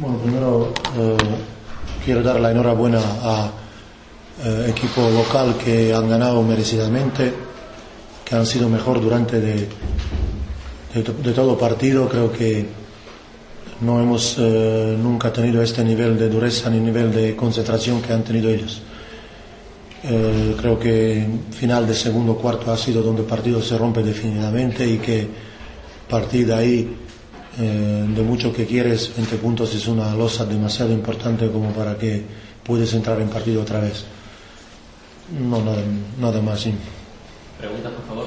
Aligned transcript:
Bueno, 0.00 0.18
primero 0.18 0.74
eh, 0.98 1.16
quiero 2.04 2.20
dar 2.20 2.40
la 2.40 2.50
enhorabuena 2.50 2.98
a 3.22 3.48
eh, 4.44 4.66
equipo 4.70 5.08
local 5.08 5.54
que 5.56 5.94
han 5.94 6.08
ganado 6.08 6.42
merecidamente, 6.42 7.32
que 8.24 8.34
han 8.34 8.44
sido 8.44 8.68
mejor 8.68 9.00
durante 9.00 9.40
de, 9.40 9.68
de, 10.94 11.32
todo 11.32 11.56
partido. 11.56 12.08
Creo 12.08 12.32
que 12.32 12.66
no 13.82 14.00
hemos 14.00 14.34
eh, 14.36 14.98
nunca 15.00 15.32
tenido 15.32 15.62
este 15.62 15.84
nivel 15.84 16.18
de 16.18 16.28
dureza 16.28 16.68
ni 16.70 16.80
nivel 16.80 17.12
de 17.12 17.36
concentración 17.36 18.02
que 18.02 18.12
han 18.12 18.24
tenido 18.24 18.50
ellos. 18.50 18.82
Creo 20.02 20.78
que 20.78 21.26
final 21.52 21.86
de 21.86 21.94
segundo 21.94 22.34
cuarto 22.36 22.70
ha 22.70 22.76
sido 22.76 23.00
donde 23.00 23.22
el 23.22 23.28
partido 23.28 23.62
se 23.62 23.78
rompe 23.78 24.02
definitivamente 24.02 24.86
y 24.86 24.98
que 24.98 25.26
partir 26.10 26.46
de 26.48 26.54
ahí 26.54 26.96
eh, 27.58 28.06
de 28.08 28.22
mucho 28.22 28.52
que 28.52 28.66
quieres 28.66 29.14
20 29.16 29.36
puntos 29.36 29.74
es 29.74 29.86
una 29.86 30.12
losa 30.14 30.44
demasiado 30.44 30.92
importante 30.92 31.48
como 31.50 31.70
para 31.72 31.96
que 31.96 32.24
puedes 32.64 32.92
entrar 32.94 33.20
en 33.20 33.28
partido 33.28 33.62
otra 33.62 33.80
vez. 33.80 34.04
No, 35.38 35.62
nada, 35.62 35.82
nada 36.18 36.40
más. 36.42 36.60
Sí. 36.60 36.74
Preguntas, 37.58 37.92
por 37.92 38.06
favor. 38.06 38.26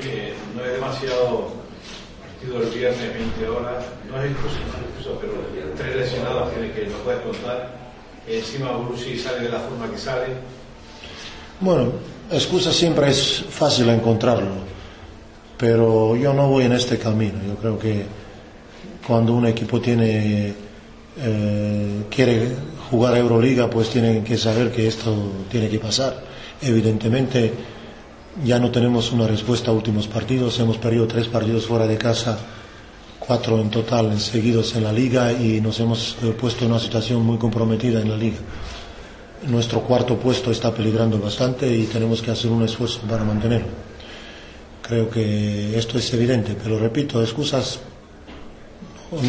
Que 0.00 0.32
no 0.56 0.64
es 0.64 0.72
demasiado 0.72 1.52
partido 2.20 2.62
el 2.62 2.70
viernes, 2.70 3.14
20 3.14 3.48
horas, 3.48 3.84
no 4.10 4.22
es 4.22 4.30
no 4.30 4.38
excusa, 4.38 5.10
pero 5.20 5.74
tres 5.76 5.96
lesionados 5.96 6.50
que 6.52 6.86
nos 6.86 7.00
puedes 7.02 7.20
contar. 7.20 7.82
Encima 8.26 8.72
Borussi 8.72 9.18
sale 9.18 9.40
de 9.40 9.48
la 9.50 9.60
forma 9.60 9.90
que 9.90 9.98
sale. 9.98 10.28
Bueno, 11.60 11.92
excusa 12.30 12.72
siempre 12.72 13.10
es 13.10 13.44
fácil 13.50 13.88
encontrarlo 13.90 14.71
pero 15.62 16.16
yo 16.16 16.34
no 16.34 16.48
voy 16.48 16.64
en 16.64 16.72
este 16.72 16.98
camino. 16.98 17.38
Yo 17.46 17.54
creo 17.54 17.78
que 17.78 18.04
cuando 19.06 19.32
un 19.32 19.46
equipo 19.46 19.80
tiene 19.80 20.52
eh, 21.16 22.02
quiere 22.10 22.48
jugar 22.90 23.16
Euroliga, 23.16 23.70
pues 23.70 23.88
tiene 23.90 24.24
que 24.24 24.36
saber 24.36 24.72
que 24.72 24.88
esto 24.88 25.14
tiene 25.48 25.68
que 25.68 25.78
pasar. 25.78 26.20
Evidentemente, 26.60 27.52
ya 28.44 28.58
no 28.58 28.72
tenemos 28.72 29.12
una 29.12 29.28
respuesta 29.28 29.70
a 29.70 29.74
últimos 29.74 30.08
partidos. 30.08 30.58
Hemos 30.58 30.78
perdido 30.78 31.06
tres 31.06 31.28
partidos 31.28 31.64
fuera 31.64 31.86
de 31.86 31.96
casa, 31.96 32.36
cuatro 33.20 33.60
en 33.60 33.70
total 33.70 34.18
seguidos 34.18 34.74
en 34.74 34.82
la 34.82 34.92
liga 34.92 35.32
y 35.32 35.60
nos 35.60 35.78
hemos 35.78 36.16
eh, 36.24 36.32
puesto 36.32 36.64
en 36.64 36.72
una 36.72 36.80
situación 36.80 37.24
muy 37.24 37.38
comprometida 37.38 38.00
en 38.00 38.10
la 38.10 38.16
liga. 38.16 38.38
Nuestro 39.46 39.82
cuarto 39.82 40.16
puesto 40.16 40.50
está 40.50 40.74
peligrando 40.74 41.20
bastante 41.20 41.72
y 41.72 41.84
tenemos 41.84 42.20
que 42.20 42.32
hacer 42.32 42.50
un 42.50 42.64
esfuerzo 42.64 43.02
para 43.08 43.22
mantenerlo. 43.22 43.91
Creo 44.92 45.08
que 45.08 45.78
esto 45.78 45.96
es 45.96 46.12
evidente, 46.12 46.54
pero 46.62 46.78
repito, 46.78 47.22
excusas 47.22 47.80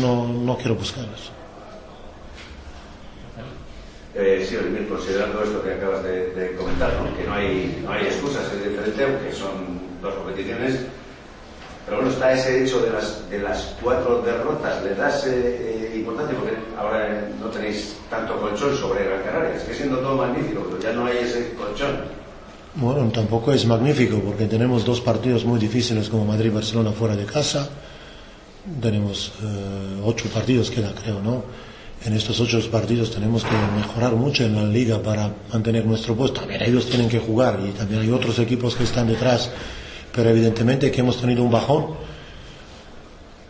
no, 0.01 0.27
no 0.27 0.57
quiero 0.57 0.75
buscarlas. 0.75 1.31
Eh, 4.13 4.45
sí, 4.45 4.57
Olimir, 4.57 4.89
considerando 4.89 5.41
esto 5.41 5.63
que 5.63 5.71
acabas 5.71 6.03
de, 6.03 6.31
de 6.31 6.55
comentar, 6.57 6.91
¿no? 6.95 7.15
que 7.15 7.23
no 7.23 7.33
hay, 7.35 7.81
no 7.81 7.93
hay 7.93 8.07
excusas, 8.07 8.43
es 8.51 8.71
diferente, 8.71 9.05
aunque 9.05 9.31
son 9.31 9.79
dos 10.01 10.13
competiciones, 10.15 10.79
pero 11.85 11.95
bueno, 11.95 12.11
está 12.11 12.33
ese 12.33 12.65
hecho 12.65 12.81
de 12.81 12.91
las, 12.91 13.29
de 13.29 13.39
las 13.39 13.77
cuatro 13.81 14.21
derrotas, 14.21 14.83
¿le 14.83 14.95
das 14.95 15.25
eh, 15.27 15.91
eh, 15.93 15.95
importancia? 15.95 16.37
Porque 16.37 16.57
ahora 16.77 17.25
no 17.39 17.47
tenéis 17.47 17.95
tanto 18.09 18.37
colchón 18.37 18.75
sobre 18.75 19.05
Gran 19.05 19.23
Canaria, 19.23 19.57
sigue 19.61 19.75
siendo 19.75 19.99
todo 19.99 20.17
magnífico, 20.17 20.61
pero 20.69 20.81
ya 20.81 20.91
no 20.91 21.05
hay 21.05 21.19
ese 21.19 21.53
colchón. 21.53 22.22
Bueno, 22.75 23.07
tampoco 23.11 23.53
es 23.53 23.65
magnífico 23.65 24.17
porque 24.19 24.45
tenemos 24.45 24.83
dos 24.83 24.99
partidos 24.99 25.45
muy 25.45 25.59
difíciles 25.59 26.09
como 26.09 26.25
Madrid 26.25 26.47
y 26.47 26.55
Barcelona 26.55 26.91
fuera 26.91 27.15
de 27.15 27.25
casa. 27.25 27.69
Tenemos 28.81 29.31
eh, 29.43 30.01
ocho 30.03 30.27
partidos, 30.29 30.71
queda 30.71 30.91
creo, 30.91 31.21
¿no? 31.21 31.43
En 32.03 32.13
estos 32.13 32.39
ocho 32.39 32.59
partidos 32.71 33.11
tenemos 33.11 33.43
que 33.43 33.55
mejorar 33.77 34.13
mucho 34.13 34.43
en 34.43 34.55
la 34.55 34.63
liga 34.63 35.01
para 35.03 35.31
mantener 35.51 35.85
nuestro 35.85 36.15
puesto. 36.15 36.41
También 36.41 36.63
ellos 36.63 36.89
tienen 36.89 37.07
que 37.07 37.19
jugar 37.19 37.59
y 37.63 37.71
también 37.77 38.01
hay 38.01 38.09
otros 38.09 38.39
equipos 38.39 38.75
que 38.75 38.85
están 38.85 39.07
detrás. 39.07 39.51
Pero 40.11 40.31
evidentemente 40.31 40.89
que 40.89 41.01
hemos 41.01 41.21
tenido 41.21 41.43
un 41.43 41.51
bajón 41.51 41.87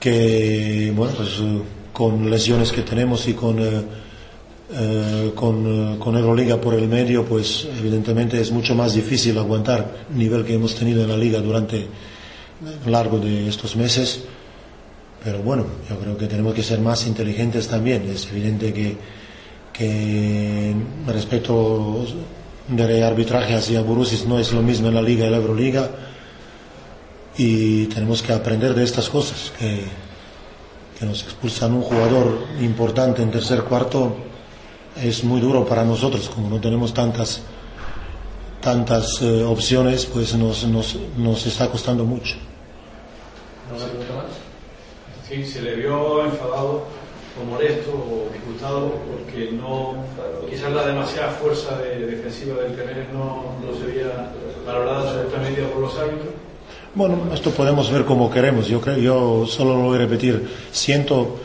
que, 0.01 0.91
bueno, 0.93 1.13
pues 1.15 1.29
eh, 1.39 1.61
con 1.93 2.29
lesiones 2.29 2.73
que 2.73 2.81
tenemos 2.81 3.25
y 3.29 3.33
con... 3.33 3.57
Eh, 3.59 3.81
eh, 4.71 5.31
con, 5.35 5.97
con 5.99 6.15
Euroliga 6.15 6.59
por 6.59 6.73
el 6.73 6.87
medio, 6.87 7.25
pues 7.25 7.67
evidentemente 7.79 8.39
es 8.39 8.51
mucho 8.51 8.73
más 8.75 8.93
difícil 8.93 9.37
aguantar 9.37 10.05
el 10.09 10.17
nivel 10.17 10.45
que 10.45 10.53
hemos 10.53 10.73
tenido 10.75 11.03
en 11.03 11.09
la 11.09 11.17
liga 11.17 11.39
durante 11.41 11.85
largo 12.85 13.19
de 13.19 13.47
estos 13.49 13.75
meses. 13.75 14.23
Pero 15.23 15.39
bueno, 15.39 15.65
yo 15.89 15.97
creo 15.99 16.17
que 16.17 16.27
tenemos 16.27 16.53
que 16.53 16.63
ser 16.63 16.79
más 16.79 17.05
inteligentes 17.07 17.67
también. 17.67 18.03
Es 18.09 18.27
evidente 18.31 18.73
que, 18.73 18.97
que 19.71 20.73
respecto 21.07 22.05
de 22.67 23.03
arbitraje 23.03 23.55
hacia 23.55 23.81
Borussia 23.81 24.19
no 24.27 24.39
es 24.39 24.51
lo 24.53 24.61
mismo 24.61 24.87
en 24.87 24.95
la 24.95 25.01
liga 25.01 25.25
y 25.25 25.29
la 25.29 25.37
Euroliga. 25.37 25.89
Y 27.37 27.85
tenemos 27.87 28.21
que 28.21 28.31
aprender 28.33 28.73
de 28.75 28.83
estas 28.83 29.09
cosas, 29.09 29.51
que, 29.57 29.81
que 30.99 31.05
nos 31.05 31.23
expulsan 31.23 31.73
un 31.73 31.81
jugador 31.81 32.45
importante 32.61 33.21
en 33.21 33.31
tercer 33.31 33.63
cuarto 33.63 34.15
es 35.01 35.23
muy 35.23 35.41
duro 35.41 35.65
para 35.65 35.83
nosotros, 35.83 36.29
como 36.29 36.49
no 36.49 36.59
tenemos 36.59 36.93
tantas, 36.93 37.41
tantas 38.61 39.21
eh, 39.21 39.43
opciones, 39.43 40.05
pues 40.05 40.35
nos, 40.35 40.65
nos, 40.65 40.97
nos 41.17 41.45
está 41.45 41.69
costando 41.69 42.03
mucho. 42.05 42.35
Sí, 45.27 45.45
se 45.45 45.61
le 45.61 45.75
vio 45.75 46.25
enfadado 46.25 46.83
o 47.41 47.45
molesto 47.49 47.91
o 47.91 48.29
disgustado 48.31 48.93
porque 49.09 49.51
no, 49.51 49.95
quizás 50.47 50.71
la 50.71 50.85
demasiada 50.85 51.31
fuerza 51.31 51.77
de, 51.79 52.05
defensiva 52.05 52.61
del 52.61 52.75
Canales 52.75 53.07
no, 53.11 53.55
no 53.65 53.75
se 53.75 53.85
veía 53.87 54.31
valorada 54.65 55.09
absolutamente 55.09 55.63
por 55.63 55.81
los 55.81 55.97
árbitros. 55.97 56.33
Bueno, 56.93 57.17
esto 57.33 57.49
podemos 57.49 57.91
ver 57.91 58.05
como 58.05 58.29
queremos. 58.29 58.67
Yo 58.67 58.79
creo, 58.79 58.97
yo 58.97 59.45
solo 59.47 59.75
lo 59.75 59.83
voy 59.85 59.95
a 59.95 60.01
repetir. 60.01 60.47
Siento 60.71 61.39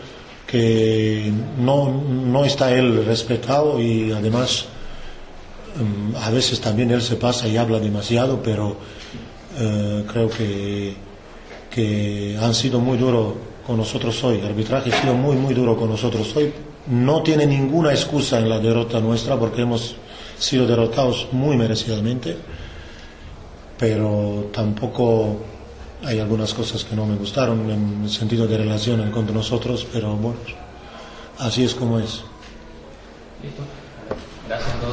que 0.49 1.31
no, 1.59 1.91
no 1.93 2.45
está 2.47 2.73
él 2.73 3.05
respetado 3.05 3.79
y 3.79 4.13
además 4.13 4.65
um, 5.79 6.17
a 6.17 6.31
veces 6.31 6.59
también 6.59 6.91
él 6.91 7.03
se 7.03 7.17
pasa 7.17 7.47
y 7.47 7.59
habla 7.59 7.79
demasiado, 7.79 8.41
pero 8.43 8.69
uh, 8.69 10.07
creo 10.11 10.31
que, 10.31 10.97
que 11.71 12.39
han 12.41 12.55
sido 12.55 12.81
muy 12.81 12.97
duros 12.97 13.35
con 13.67 13.77
nosotros 13.77 14.25
hoy. 14.25 14.39
El 14.39 14.47
arbitraje 14.47 14.91
ha 14.91 15.03
sido 15.03 15.13
muy, 15.13 15.37
muy 15.37 15.53
duro 15.53 15.77
con 15.77 15.91
nosotros 15.91 16.35
hoy. 16.35 16.51
No 16.87 17.23
tiene 17.23 17.45
ninguna 17.45 17.91
excusa 17.91 18.39
en 18.39 18.49
la 18.49 18.59
derrota 18.59 19.01
nuestra 19.01 19.39
porque 19.39 19.61
hemos 19.61 19.97
sido 20.39 20.67
derrotados 20.67 21.29
muy 21.33 21.59
merecidamente, 21.59 22.35
pero 23.77 24.49
tampoco 24.51 25.37
hay 26.05 26.21
algunas 26.21 26.55
cosas 26.55 26.85
que 26.85 26.95
no 26.95 27.07
me 27.07 27.17
gustaron 27.17 27.71
en 27.71 28.03
el 28.05 28.11
sentido 28.11 28.47
de 28.47 28.57
relación 28.59 29.11
con 29.11 29.33
nosotros, 29.33 29.87
pero 29.93 30.15
bueno, 30.17 30.39
así 31.39 31.65
es 31.65 31.75
como 31.75 31.99
es. 31.99 32.23
Listo. 33.43 33.63
Gracias 34.49 34.71
a 34.71 34.73
todos. 34.73 34.85